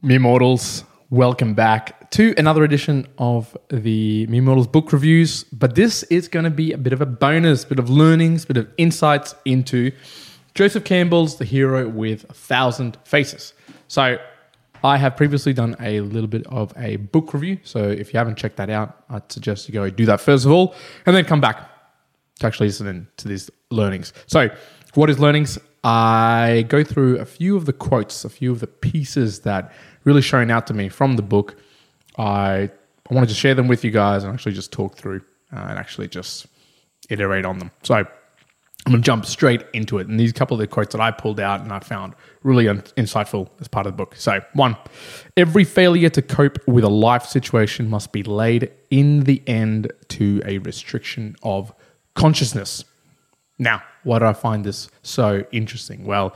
Mere 0.00 0.20
Mortals, 0.20 0.84
welcome 1.10 1.54
back 1.54 2.08
to 2.12 2.32
another 2.38 2.62
edition 2.62 3.08
of 3.18 3.56
the 3.68 4.28
Mere 4.28 4.42
Mortals 4.42 4.68
book 4.68 4.92
reviews. 4.92 5.42
But 5.42 5.74
this 5.74 6.04
is 6.04 6.28
going 6.28 6.44
to 6.44 6.52
be 6.52 6.70
a 6.70 6.78
bit 6.78 6.92
of 6.92 7.00
a 7.00 7.06
bonus, 7.06 7.64
bit 7.64 7.80
of 7.80 7.90
learnings, 7.90 8.44
bit 8.44 8.56
of 8.58 8.68
insights 8.78 9.34
into 9.44 9.90
Joseph 10.54 10.84
Campbell's 10.84 11.38
The 11.38 11.44
Hero 11.44 11.88
with 11.88 12.30
a 12.30 12.32
Thousand 12.32 12.96
Faces. 13.02 13.54
So, 13.88 14.18
I 14.84 14.98
have 14.98 15.16
previously 15.16 15.52
done 15.52 15.74
a 15.80 16.00
little 16.02 16.28
bit 16.28 16.46
of 16.46 16.72
a 16.76 16.94
book 16.94 17.34
review. 17.34 17.58
So, 17.64 17.82
if 17.82 18.14
you 18.14 18.18
haven't 18.18 18.36
checked 18.38 18.58
that 18.58 18.70
out, 18.70 19.04
I'd 19.10 19.32
suggest 19.32 19.68
you 19.68 19.72
go 19.72 19.90
do 19.90 20.06
that 20.06 20.20
first 20.20 20.46
of 20.46 20.52
all 20.52 20.76
and 21.06 21.16
then 21.16 21.24
come 21.24 21.40
back 21.40 21.68
to 22.38 22.46
actually 22.46 22.68
listen 22.68 23.08
to 23.16 23.26
these 23.26 23.50
learnings. 23.72 24.12
So, 24.28 24.48
what 24.94 25.10
is 25.10 25.18
learnings? 25.18 25.58
I 25.88 26.66
go 26.68 26.84
through 26.84 27.18
a 27.18 27.24
few 27.24 27.56
of 27.56 27.64
the 27.64 27.72
quotes, 27.72 28.22
a 28.22 28.28
few 28.28 28.52
of 28.52 28.60
the 28.60 28.66
pieces 28.66 29.40
that 29.40 29.72
really 30.04 30.20
showing 30.20 30.50
out 30.50 30.66
to 30.66 30.74
me 30.74 30.90
from 30.90 31.16
the 31.16 31.22
book. 31.22 31.56
I 32.18 32.70
I 33.10 33.14
wanted 33.14 33.30
to 33.30 33.34
share 33.34 33.54
them 33.54 33.68
with 33.68 33.84
you 33.84 33.90
guys 33.90 34.22
and 34.22 34.34
actually 34.34 34.52
just 34.52 34.70
talk 34.70 34.96
through 34.96 35.22
uh, 35.50 35.60
and 35.60 35.78
actually 35.78 36.08
just 36.08 36.46
iterate 37.08 37.46
on 37.46 37.58
them. 37.58 37.70
So 37.82 37.94
I'm 37.94 38.06
going 38.92 39.00
to 39.00 39.06
jump 39.06 39.24
straight 39.24 39.64
into 39.72 39.96
it. 39.96 40.08
And 40.08 40.20
these 40.20 40.30
couple 40.30 40.56
of 40.56 40.58
the 40.58 40.66
quotes 40.66 40.92
that 40.92 41.00
I 41.00 41.10
pulled 41.10 41.40
out 41.40 41.62
and 41.62 41.72
I 41.72 41.78
found 41.78 42.12
really 42.42 42.68
un- 42.68 42.82
insightful 42.98 43.48
as 43.60 43.68
part 43.68 43.86
of 43.86 43.94
the 43.94 43.96
book. 43.96 44.14
So, 44.16 44.42
one, 44.52 44.76
every 45.38 45.64
failure 45.64 46.10
to 46.10 46.20
cope 46.20 46.58
with 46.68 46.84
a 46.84 46.90
life 46.90 47.24
situation 47.24 47.88
must 47.88 48.12
be 48.12 48.22
laid 48.22 48.70
in 48.90 49.20
the 49.20 49.42
end 49.46 49.90
to 50.08 50.42
a 50.44 50.58
restriction 50.58 51.34
of 51.42 51.72
consciousness. 52.14 52.84
Now, 53.58 53.82
why 54.04 54.18
do 54.18 54.24
I 54.24 54.32
find 54.32 54.64
this 54.64 54.88
so 55.02 55.44
interesting? 55.52 56.04
Well, 56.04 56.34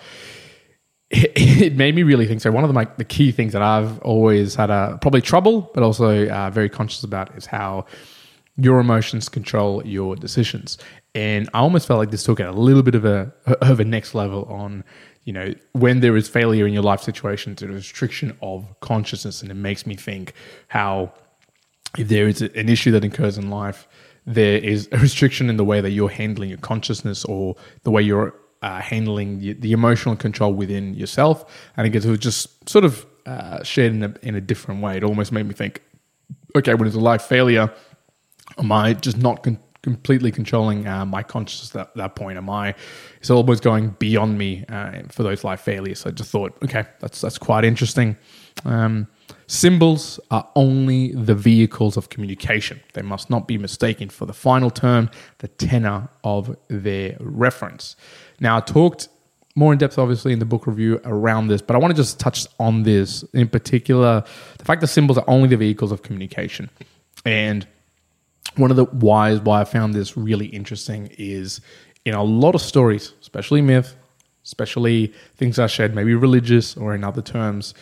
it, 1.11 1.33
it 1.37 1.77
made 1.77 1.95
me 1.95 2.03
really 2.03 2.27
think. 2.27 2.41
So 2.41 2.51
one 2.51 2.65
of 2.65 2.73
the 2.73 2.91
the 2.97 3.05
key 3.05 3.33
things 3.33 3.53
that 3.53 3.63
I've 3.63 4.01
always 4.01 4.55
had 4.55 4.71
a 4.71 4.99
probably 5.01 5.21
trouble, 5.21 5.71
but 5.75 5.83
also 5.83 6.29
uh, 6.29 6.51
very 6.51 6.69
conscious 6.69 7.05
about 7.05 7.37
is 7.37 7.47
how 7.47 7.87
your 8.57 8.81
emotions 8.81 9.29
control 9.29 9.85
your 9.87 10.17
decisions. 10.17 10.79
And 11.15 11.49
I 11.55 11.61
almost 11.61 11.87
felt 11.87 11.99
like 11.99 12.11
this 12.11 12.25
took 12.25 12.41
it 12.41 12.47
a 12.47 12.53
little 12.53 12.83
bit 12.83 12.95
of 12.95 13.05
a 13.05 13.33
of 13.61 13.81
a 13.81 13.85
next 13.85 14.15
level 14.15 14.45
on 14.47 14.85
you 15.25 15.33
know 15.33 15.55
when 15.73 16.01
there 16.01 16.17
is 16.17 16.29
failure 16.29 16.67
in 16.67 16.73
your 16.73 16.83
life 16.83 17.03
situation, 17.03 17.53
it's 17.53 17.63
a 17.63 17.69
restriction 17.69 18.37
of 18.43 18.67
consciousness, 18.81 19.43
and 19.43 19.51
it 19.51 19.55
makes 19.55 19.87
me 19.87 19.95
think 19.95 20.33
how 20.69 21.13
if 21.99 22.09
there 22.09 22.27
is 22.27 22.41
an 22.41 22.69
issue 22.69 22.91
that 22.91 23.05
occurs 23.05 23.37
in 23.37 23.51
life 23.51 23.87
there 24.27 24.59
is 24.59 24.89
a 24.93 24.99
restriction 24.99 25.51
in 25.51 25.57
the 25.57 25.65
way 25.65 25.81
that 25.81 25.91
you're 25.91 26.09
handling 26.09 26.49
your 26.49 26.59
consciousness 26.59 27.25
or 27.25 27.57
the 27.83 27.91
way 27.91 28.03
you're 28.03 28.35
uh, 28.63 28.81
handling 28.81 29.41
the, 29.41 29.55
the, 29.55 29.73
emotional 29.73 30.15
control 30.15 30.53
within 30.53 30.95
yourself. 30.95 31.71
And 31.77 31.85
I 31.85 31.89
guess 31.89 32.05
it 32.05 32.11
was 32.11 32.21
just 32.21 32.69
sort 32.69 32.85
of 32.85 33.05
uh, 33.27 33.63
shared 33.65 33.93
in 33.93 34.03
a, 34.05 34.15
in 34.23 34.35
a 34.37 34.41
different 34.41 34.81
way. 34.83 34.97
It 34.97 35.05
almost 35.05 35.33
made 35.33 35.47
me 35.47 35.55
think, 35.55 35.83
okay, 36.55 36.75
when 36.75 36.87
it's 36.87 36.97
a 36.97 37.01
life 37.01 37.23
failure, 37.23 37.73
am 38.59 38.71
I 38.71 38.95
just 38.95 39.17
not 39.17 39.43
con- 39.43 39.59
completely 39.83 40.31
controlling 40.31 40.87
uh, 40.87 41.05
my 41.05 41.25
consciousness 41.25 41.75
at 41.75 41.95
that 41.97 42.15
point? 42.15 42.39
Am 42.39 42.49
I? 42.49 42.75
It's 43.19 43.31
almost 43.31 43.65
going 43.65 43.91
beyond 43.99 44.39
me 44.39 44.65
uh, 44.69 45.03
for 45.09 45.25
those 45.25 45.43
life 45.43 45.61
failures. 45.61 46.01
So 46.01 46.11
I 46.11 46.13
just 46.13 46.31
thought, 46.31 46.57
okay, 46.63 46.85
that's 47.01 47.21
that's 47.21 47.39
quite 47.39 47.65
interesting. 47.65 48.17
Um, 48.65 49.09
Symbols 49.47 50.21
are 50.31 50.49
only 50.55 51.13
the 51.13 51.35
vehicles 51.35 51.97
of 51.97 52.09
communication. 52.09 52.81
They 52.95 53.03
must 53.03 53.31
not 53.31 53.47
be 53.47 53.59
mistaken 53.59 54.09
for 54.09 54.27
the 54.27 54.33
final 54.33 54.71
term, 54.71 55.11
the 55.39 55.49
tenor 55.49 56.09
of 56.25 56.57
their 56.69 57.17
reference. 57.21 57.97
Now, 58.41 58.57
I 58.57 58.61
talked 58.61 59.09
more 59.55 59.73
in 59.73 59.79
depth, 59.79 59.99
obviously, 59.99 60.33
in 60.33 60.39
the 60.39 60.45
book 60.45 60.67
review 60.67 61.01
around 61.05 61.49
this, 61.49 61.61
but 61.61 61.77
I 61.77 61.79
want 61.79 61.91
to 61.91 61.97
just 61.97 62.19
touch 62.19 62.47
on 62.59 62.85
this 62.85 63.23
in 63.35 63.49
particular 63.49 64.25
the 64.59 64.65
fact 64.65 64.81
that 64.81 64.87
symbols 64.87 65.19
are 65.19 65.25
only 65.29 65.49
the 65.49 65.57
vehicles 65.57 65.93
of 65.93 66.03
communication. 66.03 66.71
And 67.25 67.67
one 68.57 68.71
of 68.71 68.77
the 68.77 68.87
whys 68.87 69.41
why 69.41 69.61
I 69.61 69.65
found 69.65 69.95
this 69.95 70.17
really 70.17 70.47
interesting 70.47 71.11
is 71.19 71.61
in 72.05 72.15
a 72.15 72.23
lot 72.23 72.55
of 72.55 72.63
stories, 72.63 73.13
especially 73.21 73.61
myth, 73.63 73.95
especially 74.45 75.13
things 75.37 75.57
that 75.57 75.63
are 75.63 75.69
shared, 75.69 75.95
maybe 75.95 76.15
religious 76.15 76.77
or 76.77 76.95
in 76.95 77.05
other 77.05 77.23
terms, 77.23 77.75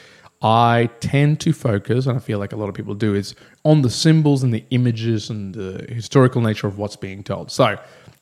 I 0.42 0.88
tend 1.00 1.40
to 1.40 1.52
focus, 1.52 2.06
and 2.06 2.16
I 2.16 2.20
feel 2.20 2.38
like 2.38 2.52
a 2.52 2.56
lot 2.56 2.68
of 2.68 2.74
people 2.74 2.94
do, 2.94 3.14
is 3.14 3.34
on 3.64 3.82
the 3.82 3.90
symbols 3.90 4.42
and 4.42 4.54
the 4.54 4.64
images 4.70 5.28
and 5.28 5.54
the 5.54 5.84
historical 5.88 6.40
nature 6.40 6.66
of 6.66 6.78
what's 6.78 6.96
being 6.96 7.22
told. 7.22 7.50
So, 7.50 7.78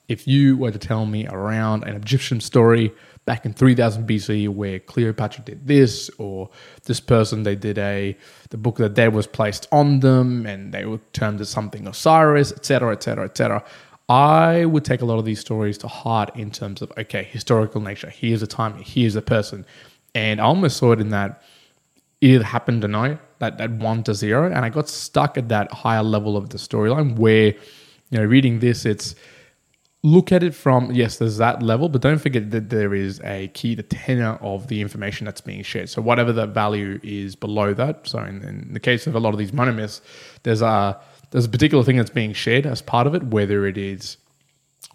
if 0.08 0.26
you 0.26 0.56
were 0.56 0.70
to 0.70 0.78
tell 0.78 1.06
me 1.06 1.28
around 1.28 1.84
an 1.84 1.94
Egyptian 1.94 2.40
story 2.40 2.92
back 3.26 3.44
in 3.44 3.52
3000 3.52 4.08
BC 4.08 4.48
where 4.48 4.78
Cleopatra 4.78 5.44
did 5.44 5.66
this, 5.66 6.10
or 6.18 6.48
this 6.84 6.98
person, 6.98 7.42
they 7.42 7.54
did 7.54 7.78
a, 7.78 8.16
the 8.48 8.56
book 8.56 8.80
of 8.80 8.84
the 8.84 8.88
dead 8.88 9.12
was 9.12 9.26
placed 9.26 9.68
on 9.70 10.00
them 10.00 10.46
and 10.46 10.72
they 10.72 10.86
were 10.86 11.00
termed 11.12 11.40
as 11.40 11.50
something 11.50 11.86
Osiris, 11.86 12.52
etc., 12.52 12.92
etc., 12.92 13.26
etc., 13.26 13.64
I 14.08 14.64
would 14.64 14.86
take 14.86 15.02
a 15.02 15.04
lot 15.04 15.18
of 15.18 15.26
these 15.26 15.38
stories 15.38 15.76
to 15.78 15.88
heart 15.88 16.34
in 16.34 16.50
terms 16.50 16.80
of, 16.80 16.90
okay, 16.96 17.24
historical 17.24 17.82
nature. 17.82 18.08
Here's 18.08 18.42
a 18.42 18.46
time, 18.46 18.82
here's 18.82 19.14
a 19.14 19.22
person. 19.22 19.66
And 20.14 20.40
I 20.40 20.44
almost 20.44 20.78
saw 20.78 20.92
it 20.92 21.00
in 21.00 21.10
that 21.10 21.42
it 22.20 22.42
happened 22.42 22.82
to 22.82 22.88
know 22.88 23.18
that 23.38 23.58
that 23.58 23.70
one 23.72 24.02
to 24.04 24.14
zero, 24.14 24.46
and 24.46 24.64
I 24.64 24.68
got 24.68 24.88
stuck 24.88 25.38
at 25.38 25.48
that 25.48 25.72
higher 25.72 26.02
level 26.02 26.36
of 26.36 26.50
the 26.50 26.58
storyline 26.58 27.16
where, 27.16 27.54
you 28.10 28.18
know, 28.18 28.24
reading 28.24 28.58
this, 28.58 28.84
it's 28.84 29.14
look 30.02 30.30
at 30.32 30.42
it 30.42 30.54
from 30.54 30.92
yes, 30.92 31.18
there's 31.18 31.38
that 31.38 31.62
level, 31.62 31.88
but 31.88 32.00
don't 32.00 32.18
forget 32.18 32.50
that 32.50 32.70
there 32.70 32.94
is 32.94 33.20
a 33.24 33.48
key 33.48 33.74
the 33.74 33.82
tenor 33.82 34.38
of 34.40 34.68
the 34.68 34.80
information 34.80 35.24
that's 35.24 35.40
being 35.40 35.62
shared. 35.62 35.88
So 35.88 36.02
whatever 36.02 36.32
the 36.32 36.46
value 36.46 37.00
is 37.02 37.36
below 37.36 37.74
that. 37.74 38.06
So 38.06 38.18
in, 38.20 38.42
in 38.42 38.72
the 38.72 38.80
case 38.80 39.06
of 39.06 39.14
a 39.14 39.20
lot 39.20 39.32
of 39.32 39.38
these 39.38 39.52
monomyths, 39.52 40.00
there's 40.42 40.62
a 40.62 41.00
there's 41.30 41.44
a 41.44 41.48
particular 41.48 41.84
thing 41.84 41.96
that's 41.96 42.10
being 42.10 42.32
shared 42.32 42.66
as 42.66 42.80
part 42.82 43.06
of 43.06 43.14
it, 43.14 43.22
whether 43.24 43.66
it 43.66 43.78
is 43.78 44.16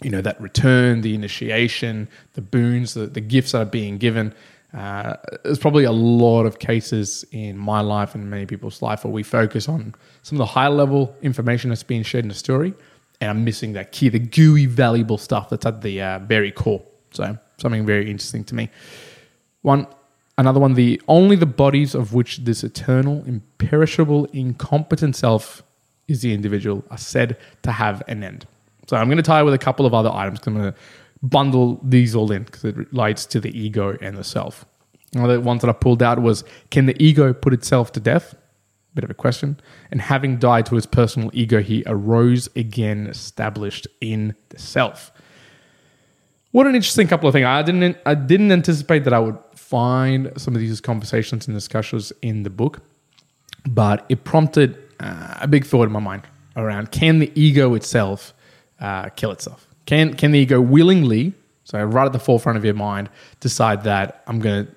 you 0.02 0.10
know 0.10 0.22
that 0.22 0.40
return, 0.42 1.02
the 1.02 1.16
initiation, 1.16 2.10
the 2.34 2.42
boons, 2.42 2.94
the, 2.94 3.08
the 3.08 3.22
gifts 3.22 3.54
that 3.54 3.62
are 3.62 3.66
being 3.66 3.98
given 3.98 4.34
uh, 4.74 5.16
there's 5.44 5.60
probably 5.60 5.84
a 5.84 5.92
lot 5.92 6.46
of 6.46 6.60
cases 6.60 7.26
in 7.32 7.58
my 7.58 7.82
life 7.82 8.16
and 8.16 8.30
many 8.30 8.46
people's 8.46 8.82
life 8.82 9.04
where 9.04 9.14
we 9.14 9.22
focus 9.24 9.70
on 9.70 9.94
some 10.24 10.36
of 10.36 10.40
the 10.40 10.46
high 10.46 10.68
level 10.68 11.16
information 11.22 11.70
that's 11.70 11.84
being 11.84 12.04
shared 12.04 12.26
in 12.26 12.30
the 12.30 12.36
story, 12.36 12.74
and 13.22 13.30
I'm 13.30 13.44
missing 13.44 13.74
that 13.74 13.92
key, 13.92 14.10
the 14.10 14.20
gooey, 14.20 14.66
valuable 14.66 15.18
stuff 15.18 15.50
that's 15.50 15.66
at 15.66 15.82
the 15.82 16.02
uh, 16.02 16.20
very 16.20 16.52
core. 16.52 16.84
So 17.12 17.38
something 17.58 17.86
very 17.86 18.10
interesting 18.10 18.44
to 18.46 18.56
me. 18.56 18.70
One, 19.62 19.88
another 20.38 20.60
one. 20.60 20.74
The 20.74 21.02
only 21.08 21.36
the 21.36 21.46
bodies 21.46 21.94
of 21.94 22.14
which 22.14 22.40
this 22.40 22.64
eternal, 22.64 23.24
imperishable, 23.26 24.26
incompetent 24.34 25.16
self 25.16 25.64
is 26.08 26.22
the 26.22 26.34
individual 26.34 26.84
are 26.90 26.98
said 26.98 27.38
to 27.62 27.72
have 27.72 28.02
an 28.08 28.24
end. 28.24 28.46
So 28.88 28.98
I'm 28.98 29.08
going 29.08 29.18
to 29.18 29.24
tie 29.24 29.44
with 29.44 29.54
a 29.54 29.60
couple 29.60 29.86
of 29.86 29.94
other 29.94 30.10
items. 30.12 30.40
I'm 30.46 30.56
going 30.56 30.74
to 30.74 30.80
bundle 31.24 31.80
these 31.82 32.14
all 32.14 32.32
in 32.32 32.44
because 32.44 32.66
it 32.66 32.76
relates 32.76 33.26
to 33.28 33.40
the 33.40 33.58
ego 33.58 33.98
and 34.02 34.18
the 34.18 34.24
self. 34.24 34.66
One 35.14 35.30
of 35.30 35.32
the 35.32 35.42
ones 35.42 35.62
that 35.62 35.70
I 35.70 35.74
pulled 35.74 36.04
out 36.04 36.22
was 36.22 36.44
Can 36.70 36.86
the 36.86 37.02
ego 37.02 37.34
put 37.34 37.54
itself 37.54 37.92
to 37.94 38.00
death? 38.00 38.36
Bit 38.94 39.06
of 39.06 39.10
a 39.10 39.16
question. 39.16 39.60
And 39.90 40.02
having 40.02 40.38
died 40.38 40.68
to 40.68 40.76
his 40.76 40.86
personal 40.86 41.32
ego, 41.34 41.62
he 41.62 41.84
arose 41.88 42.48
again, 42.56 43.08
established 43.08 43.88
in 44.02 44.36
the 44.50 44.60
self. 44.60 45.12
What 46.52 46.68
an 46.68 46.76
interesting 46.76 47.08
couple 47.08 47.28
of 47.28 47.34
things. 47.34 47.46
I 47.46 47.64
didn't 47.64 47.98
I 48.06 48.14
didn't 48.14 48.52
anticipate 48.52 49.06
that 49.06 49.14
I 49.14 49.20
would 49.20 49.40
find 49.56 50.32
some 50.38 50.54
of 50.54 50.62
these 50.62 50.80
conversations 50.82 51.48
and 51.48 51.56
discussions 51.56 52.14
in 52.22 52.44
the 52.44 52.52
book, 52.52 52.82
but 53.68 54.06
it 54.10 54.24
prompted 54.24 54.78
uh, 55.00 55.36
a 55.42 55.48
big 55.48 55.66
thought 55.66 55.86
in 55.86 55.92
my 55.92 56.00
mind 56.00 56.24
around 56.56 56.92
can 56.92 57.18
the 57.18 57.32
ego 57.34 57.74
itself 57.74 58.36
uh, 58.80 59.10
kill 59.10 59.32
itself? 59.32 59.73
Can 59.86 60.14
can 60.14 60.32
the 60.32 60.40
ego 60.40 60.62
willingly, 60.62 61.34
so 61.64 61.84
right 61.84 62.06
at 62.06 62.14
the 62.14 62.20
forefront 62.20 62.58
of 62.58 62.66
your 62.66 62.74
mind, 62.74 63.10
decide 63.40 63.84
that 63.84 64.24
I'm 64.28 64.40
going 64.40 64.66
to 64.66 64.76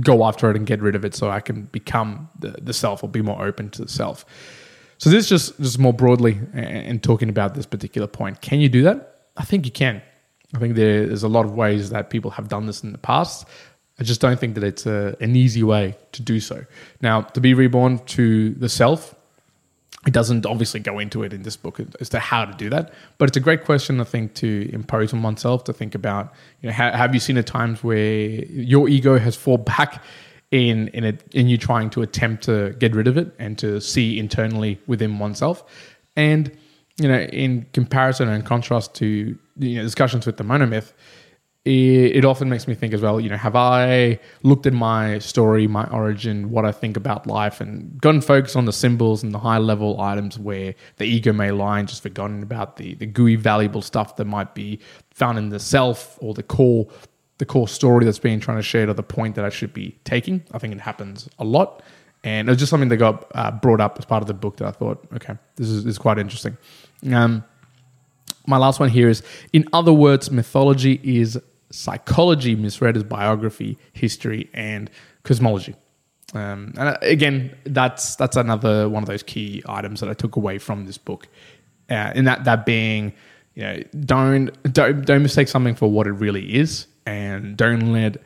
go 0.00 0.24
after 0.24 0.50
it 0.50 0.56
and 0.56 0.66
get 0.66 0.80
rid 0.80 0.94
of 0.94 1.04
it 1.04 1.14
so 1.14 1.30
I 1.30 1.40
can 1.40 1.62
become 1.64 2.28
the, 2.38 2.56
the 2.60 2.72
self 2.72 3.02
or 3.02 3.08
be 3.08 3.22
more 3.22 3.44
open 3.44 3.70
to 3.70 3.82
the 3.82 3.88
self? 3.88 4.24
So 4.98 5.10
this 5.10 5.28
just 5.28 5.58
just 5.60 5.78
more 5.78 5.92
broadly 5.92 6.40
and 6.52 7.02
talking 7.02 7.28
about 7.28 7.54
this 7.54 7.66
particular 7.66 8.06
point. 8.06 8.40
Can 8.40 8.60
you 8.60 8.68
do 8.68 8.82
that? 8.82 9.26
I 9.36 9.44
think 9.44 9.66
you 9.66 9.72
can. 9.72 10.02
I 10.54 10.58
think 10.58 10.76
there's 10.76 11.24
a 11.24 11.28
lot 11.28 11.44
of 11.44 11.54
ways 11.54 11.90
that 11.90 12.10
people 12.10 12.30
have 12.32 12.48
done 12.48 12.66
this 12.66 12.84
in 12.84 12.92
the 12.92 12.98
past. 12.98 13.46
I 13.98 14.04
just 14.04 14.20
don't 14.20 14.38
think 14.38 14.54
that 14.54 14.64
it's 14.64 14.86
a, 14.86 15.16
an 15.20 15.36
easy 15.36 15.62
way 15.62 15.96
to 16.12 16.22
do 16.22 16.40
so. 16.40 16.64
Now, 17.00 17.22
to 17.22 17.40
be 17.40 17.54
reborn 17.54 17.98
to 18.06 18.50
the 18.50 18.68
self, 18.68 19.14
it 20.06 20.12
doesn't 20.12 20.44
obviously 20.44 20.80
go 20.80 20.98
into 20.98 21.22
it 21.22 21.32
in 21.32 21.42
this 21.42 21.56
book 21.56 21.80
as 22.00 22.08
to 22.10 22.18
how 22.18 22.44
to 22.44 22.52
do 22.56 22.68
that, 22.70 22.92
but 23.18 23.28
it's 23.28 23.36
a 23.36 23.40
great 23.40 23.64
question 23.64 24.00
I 24.00 24.04
think 24.04 24.34
to 24.34 24.70
impose 24.72 25.12
on 25.14 25.22
oneself 25.22 25.64
to 25.64 25.72
think 25.72 25.94
about. 25.94 26.32
You 26.60 26.68
know, 26.68 26.74
have 26.74 27.14
you 27.14 27.20
seen 27.20 27.38
at 27.38 27.46
times 27.46 27.82
where 27.82 27.96
your 27.96 28.88
ego 28.88 29.18
has 29.18 29.34
fall 29.36 29.58
back 29.58 30.02
in 30.50 30.88
in 30.88 31.04
a, 31.04 31.18
in 31.32 31.48
you 31.48 31.56
trying 31.56 31.90
to 31.90 32.02
attempt 32.02 32.44
to 32.44 32.74
get 32.78 32.94
rid 32.94 33.08
of 33.08 33.16
it 33.16 33.34
and 33.38 33.58
to 33.58 33.80
see 33.80 34.18
internally 34.18 34.80
within 34.86 35.18
oneself, 35.18 35.64
and 36.16 36.50
you 36.96 37.08
know, 37.08 37.20
in 37.20 37.66
comparison 37.72 38.28
and 38.28 38.44
contrast 38.44 38.94
to 38.96 39.38
you 39.58 39.76
know 39.76 39.82
discussions 39.82 40.26
with 40.26 40.36
the 40.36 40.44
monomyth, 40.44 40.92
it, 41.64 42.16
it 42.16 42.24
often 42.24 42.50
makes 42.50 42.68
me 42.68 42.74
think 42.74 42.92
as 42.92 43.00
well, 43.00 43.18
you 43.18 43.30
know, 43.30 43.36
have 43.36 43.56
I 43.56 44.20
looked 44.42 44.66
at 44.66 44.74
my 44.74 45.18
story, 45.18 45.66
my 45.66 45.84
origin, 45.86 46.50
what 46.50 46.66
I 46.66 46.72
think 46.72 46.96
about 46.96 47.26
life, 47.26 47.60
and 47.60 47.98
gotten 48.00 48.20
focused 48.20 48.54
on 48.54 48.66
the 48.66 48.72
symbols 48.72 49.22
and 49.22 49.32
the 49.32 49.38
high 49.38 49.58
level 49.58 50.00
items 50.00 50.38
where 50.38 50.74
the 50.96 51.04
ego 51.04 51.32
may 51.32 51.52
lie 51.52 51.78
and 51.78 51.88
just 51.88 52.02
forgotten 52.02 52.42
about 52.42 52.76
the, 52.76 52.94
the 52.94 53.06
gooey, 53.06 53.36
valuable 53.36 53.80
stuff 53.80 54.16
that 54.16 54.26
might 54.26 54.54
be 54.54 54.78
found 55.10 55.38
in 55.38 55.48
the 55.48 55.58
self 55.58 56.18
or 56.20 56.34
the 56.34 56.42
core 56.42 56.86
the 57.38 57.44
core 57.44 57.66
story 57.66 58.04
that's 58.04 58.20
being 58.20 58.38
trying 58.38 58.58
to 58.58 58.62
share 58.62 58.88
or 58.88 58.94
the 58.94 59.02
point 59.02 59.34
that 59.34 59.44
I 59.44 59.48
should 59.48 59.74
be 59.74 59.98
taking. 60.04 60.44
I 60.52 60.58
think 60.58 60.72
it 60.72 60.80
happens 60.80 61.28
a 61.40 61.44
lot. 61.44 61.82
And 62.22 62.48
it 62.48 62.50
was 62.52 62.58
just 62.58 62.70
something 62.70 62.88
that 62.90 62.96
got 62.98 63.26
uh, 63.34 63.50
brought 63.50 63.80
up 63.80 63.98
as 63.98 64.04
part 64.04 64.22
of 64.22 64.28
the 64.28 64.34
book 64.34 64.56
that 64.58 64.68
I 64.68 64.70
thought, 64.70 65.04
okay, 65.14 65.36
this 65.56 65.68
is, 65.68 65.82
this 65.82 65.92
is 65.92 65.98
quite 65.98 66.18
interesting. 66.18 66.56
Um, 67.12 67.42
my 68.46 68.56
last 68.56 68.78
one 68.78 68.88
here 68.88 69.08
is 69.08 69.22
in 69.52 69.66
other 69.72 69.92
words, 69.92 70.30
mythology 70.30 71.00
is 71.02 71.40
psychology 71.74 72.54
misread 72.54 72.96
as 72.96 73.02
biography, 73.02 73.76
history, 73.92 74.48
and 74.54 74.90
cosmology. 75.24 75.74
Um, 76.32 76.72
and 76.78 76.88
uh, 76.90 76.98
again, 77.02 77.54
that's 77.64 78.16
that's 78.16 78.36
another 78.36 78.88
one 78.88 79.02
of 79.02 79.08
those 79.08 79.22
key 79.22 79.62
items 79.66 80.00
that 80.00 80.08
I 80.08 80.14
took 80.14 80.36
away 80.36 80.58
from 80.58 80.86
this 80.86 80.98
book. 80.98 81.28
Uh, 81.90 82.12
in 82.14 82.24
that 82.24 82.44
that 82.44 82.64
being, 82.64 83.12
you 83.54 83.62
know, 83.62 83.82
don't 84.00 84.72
don't 84.72 85.04
don't 85.04 85.22
mistake 85.22 85.48
something 85.48 85.74
for 85.74 85.90
what 85.90 86.06
it 86.06 86.12
really 86.12 86.54
is, 86.54 86.86
and 87.06 87.56
don't 87.56 87.92
let 87.92 88.16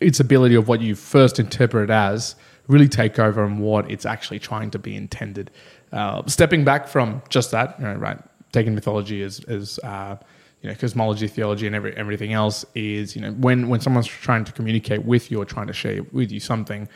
its 0.00 0.20
ability 0.20 0.54
of 0.54 0.68
what 0.68 0.80
you 0.80 0.94
first 0.94 1.38
interpret 1.38 1.90
as 1.90 2.34
really 2.68 2.88
take 2.88 3.18
over 3.18 3.44
and 3.44 3.60
what 3.60 3.90
it's 3.90 4.06
actually 4.06 4.38
trying 4.38 4.70
to 4.70 4.78
be 4.78 4.96
intended. 4.96 5.50
Uh, 5.92 6.22
stepping 6.26 6.64
back 6.64 6.88
from 6.88 7.22
just 7.28 7.50
that, 7.50 7.78
you 7.78 7.84
know, 7.84 7.94
right? 7.94 8.18
Taking 8.52 8.74
mythology 8.74 9.22
as 9.22 9.40
as 9.44 9.78
uh, 9.80 10.16
you 10.62 10.68
know 10.68 10.74
cosmology, 10.76 11.26
theology, 11.26 11.66
and 11.66 11.74
every, 11.74 11.96
everything 11.96 12.32
else 12.32 12.64
is 12.74 13.14
you 13.14 13.22
know 13.22 13.32
when 13.32 13.68
when 13.68 13.80
someone's 13.80 14.06
trying 14.06 14.44
to 14.44 14.52
communicate 14.52 15.04
with 15.04 15.30
you 15.30 15.40
or 15.40 15.44
trying 15.44 15.66
to 15.66 15.72
share 15.72 16.02
with 16.12 16.30
you 16.32 16.40
something. 16.40 16.88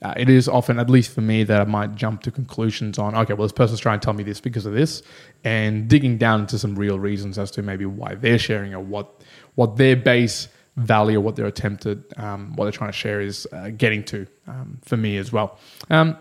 Uh, 0.00 0.14
it 0.16 0.28
is 0.28 0.48
often, 0.48 0.78
at 0.78 0.88
least 0.88 1.12
for 1.12 1.22
me, 1.22 1.42
that 1.42 1.60
I 1.60 1.64
might 1.64 1.96
jump 1.96 2.22
to 2.22 2.30
conclusions 2.30 2.98
on, 2.98 3.16
okay, 3.16 3.34
well, 3.34 3.48
this 3.48 3.52
person's 3.52 3.80
trying 3.80 3.98
to 3.98 4.04
tell 4.04 4.14
me 4.14 4.22
this 4.22 4.40
because 4.40 4.64
of 4.64 4.72
this, 4.72 5.02
and 5.42 5.88
digging 5.88 6.18
down 6.18 6.42
into 6.42 6.56
some 6.56 6.76
real 6.76 7.00
reasons 7.00 7.36
as 7.36 7.50
to 7.50 7.62
maybe 7.62 7.84
why 7.84 8.14
they're 8.14 8.38
sharing 8.38 8.74
or 8.74 8.80
what 8.80 9.24
what 9.56 9.76
their 9.76 9.96
base 9.96 10.46
value 10.76 11.18
or 11.18 11.20
what 11.20 11.34
their 11.34 11.46
attempted, 11.46 12.04
um, 12.16 12.54
what 12.54 12.66
they're 12.66 12.72
trying 12.72 12.92
to 12.92 12.96
share 12.96 13.20
is 13.20 13.46
uh, 13.52 13.70
getting 13.70 14.04
to 14.04 14.24
um, 14.46 14.78
for 14.84 14.96
me 14.96 15.16
as 15.16 15.32
well. 15.32 15.58
Um, 15.90 16.16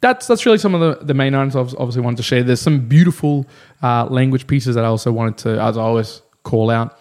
that's 0.00 0.26
that's 0.26 0.46
really 0.46 0.56
some 0.58 0.74
of 0.74 0.80
the, 0.80 1.04
the 1.04 1.14
main 1.14 1.34
items 1.34 1.54
I 1.54 1.60
obviously 1.60 2.00
wanted 2.00 2.16
to 2.16 2.22
share. 2.22 2.42
There's 2.42 2.60
some 2.60 2.88
beautiful 2.88 3.46
uh, 3.82 4.06
language 4.06 4.46
pieces 4.46 4.74
that 4.76 4.84
I 4.84 4.88
also 4.88 5.12
wanted 5.12 5.36
to, 5.38 5.60
as 5.60 5.76
I 5.76 5.82
always 5.82 6.22
call 6.42 6.70
out, 6.70 6.98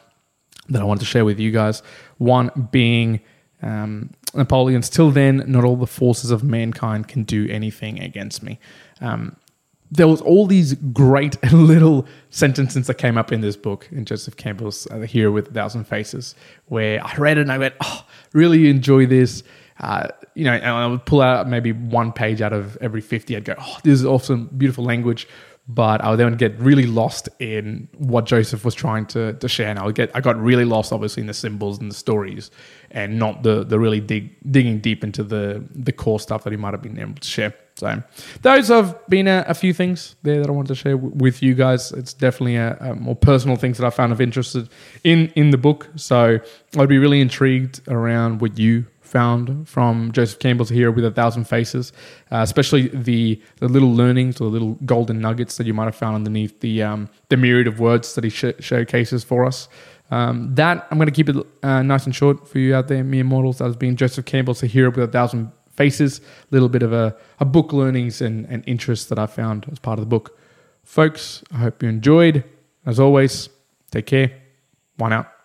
that 0.70 0.82
I 0.82 0.86
wanted 0.86 1.02
to 1.02 1.06
share 1.06 1.26
with 1.26 1.40
you 1.40 1.52
guys. 1.52 1.82
One 2.18 2.70
being 2.72 3.22
um, 3.62 4.12
Napoleon's. 4.34 4.90
Till 4.90 5.12
then, 5.12 5.44
not 5.48 5.64
all 5.64 5.76
the 5.76 5.88
forces 5.88 6.32
of 6.32 6.44
mankind 6.44 7.08
can 7.08 7.24
do 7.24 7.48
anything 7.50 8.00
against 8.00 8.44
me. 8.44 8.60
Um, 9.02 9.36
there 9.92 10.08
was 10.08 10.22
all 10.22 10.46
these 10.46 10.76
great 10.76 11.42
little 11.52 12.06
sentences 12.30 12.88
that 12.88 12.96
came 12.96 13.18
up 13.18 13.32
in 13.32 13.42
this 13.42 13.58
book 13.58 13.88
in 13.92 14.06
Joseph 14.06 14.38
Campbell's 14.38 14.88
uh, 14.88 15.00
Hero 15.00 15.32
with 15.32 15.50
a 15.50 15.52
Thousand 15.52 15.86
Faces, 15.86 16.36
where 16.68 17.04
I 17.04 17.16
read 17.16 17.38
it 17.38 17.42
and 17.42 17.52
I 17.52 17.58
went, 17.58 17.76
"Oh, 17.84 18.06
really 18.34 18.70
enjoy 18.70 19.06
this." 19.06 19.44
Uh, 19.80 20.10
you 20.36 20.44
know, 20.44 20.54
and 20.54 20.66
I 20.66 20.86
would 20.86 21.06
pull 21.06 21.22
out 21.22 21.48
maybe 21.48 21.72
one 21.72 22.12
page 22.12 22.42
out 22.42 22.54
of 22.54 22.78
every 22.82 23.02
fifty. 23.02 23.36
I'd 23.36 23.46
go, 23.46 23.56
"Oh, 23.60 23.78
this 23.84 23.94
is 23.94 24.06
awesome, 24.06 24.50
beautiful 24.58 24.84
language." 24.84 25.28
But 25.72 26.02
I 26.02 26.10
would 26.10 26.20
then 26.20 26.36
get 26.36 26.58
really 26.60 26.88
lost 26.88 27.30
in 27.40 27.88
what 27.96 28.26
Joseph 28.26 28.66
was 28.66 28.74
trying 28.74 29.06
to, 29.08 29.34
to 29.34 29.48
share, 29.48 29.70
and 29.70 29.78
I 29.78 29.86
would 29.86 29.94
get 29.94 30.10
I 30.16 30.20
got 30.20 30.36
really 30.42 30.66
lost, 30.66 30.92
obviously, 30.92 31.22
in 31.22 31.28
the 31.28 31.34
symbols 31.34 31.78
and 31.80 31.92
the 31.92 31.96
stories, 31.96 32.50
and 32.90 33.20
not 33.20 33.44
the 33.44 33.64
the 33.64 33.78
really 33.78 34.00
dig, 34.00 34.36
digging 34.52 34.80
deep 34.80 35.04
into 35.04 35.24
the 35.24 35.64
the 35.70 35.92
core 35.92 36.20
stuff 36.20 36.44
that 36.44 36.52
he 36.52 36.58
might 36.58 36.74
have 36.74 36.82
been 36.82 37.00
able 37.00 37.14
to 37.14 37.28
share. 37.28 37.54
So 37.76 38.04
those 38.42 38.68
have 38.68 39.00
been 39.08 39.28
a, 39.28 39.46
a, 39.48 39.54
few 39.54 39.74
things 39.74 40.18
there 40.24 40.42
that 40.42 40.50
I 40.50 40.52
wanted 40.52 40.68
to 40.68 40.76
share 40.76 40.96
w- 40.98 41.14
with 41.16 41.42
you 41.42 41.54
guys. 41.54 41.94
It's 41.94 42.14
definitely 42.14 42.58
a, 42.58 42.76
a, 42.82 42.96
more 42.96 43.16
personal 43.16 43.56
things 43.56 43.78
that 43.78 43.88
I 43.88 43.90
found 43.90 44.12
of 44.12 44.20
interest 44.20 44.58
in 45.06 45.32
in 45.36 45.52
the 45.52 45.58
book. 45.58 45.88
So 45.96 46.40
I'd 46.78 46.90
be 46.90 46.98
really 46.98 47.22
intrigued 47.22 47.88
around 47.88 48.42
what 48.42 48.60
you 48.60 48.86
found 49.10 49.68
from 49.68 50.12
Joseph 50.12 50.40
Campbell's 50.40 50.70
Hero 50.70 50.92
with 50.92 51.04
a 51.04 51.12
Thousand 51.12 51.46
Faces, 51.46 51.92
uh, 52.32 52.38
especially 52.38 52.88
the 52.90 53.42
the 53.58 53.68
little 53.68 53.94
learnings 53.94 54.40
or 54.40 54.46
the 54.46 54.52
little 54.52 54.76
golden 54.86 55.20
nuggets 55.20 55.58
that 55.58 55.68
you 55.68 55.74
might 55.74 55.86
have 55.86 55.96
found 55.96 56.16
underneath 56.16 56.60
the 56.60 56.84
um, 56.84 57.10
the 57.30 57.38
myriad 57.38 57.68
of 57.68 57.80
words 57.80 58.16
that 58.16 58.24
he 58.24 58.30
sh- 58.30 58.60
showcases 58.60 59.24
for 59.24 59.46
us. 59.46 59.68
Um, 60.12 60.56
that 60.56 60.88
I'm 60.90 60.98
going 60.98 61.08
to 61.08 61.14
keep 61.14 61.30
it 61.30 61.36
uh, 61.62 61.84
nice 61.84 62.06
and 62.06 62.16
short 62.16 62.48
for 62.48 62.58
you 62.60 62.74
out 62.76 62.88
there, 62.88 63.04
mere 63.04 63.24
mortals. 63.24 63.60
That 63.60 63.66
has 63.66 63.76
been 63.76 63.96
Joseph 63.96 64.26
Campbell's 64.26 64.62
Hero 64.62 64.90
with 64.90 65.00
a 65.00 65.08
Thousand 65.08 65.52
faces, 65.72 66.20
a 66.20 66.24
little 66.52 66.70
bit 66.70 66.84
of 66.84 66.92
a, 66.92 67.16
a 67.40 67.46
book 67.46 67.72
learnings 67.72 68.22
and, 68.22 68.46
and 68.48 68.64
interest 68.68 69.10
that 69.10 69.20
I 69.20 69.28
found 69.28 69.66
as 69.72 69.80
part 69.80 69.98
of 69.98 70.04
the 70.04 70.10
book. 70.10 70.38
Folks, 70.84 71.44
I 71.54 71.58
hope 71.58 71.82
you 71.84 71.90
enjoyed. 71.90 72.44
As 72.86 73.00
always, 73.00 73.50
take 73.92 74.08
care. 74.08 74.32
Juan 74.98 75.14
out. 75.14 75.39